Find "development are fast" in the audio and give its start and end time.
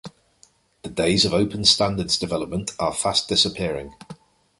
2.17-3.27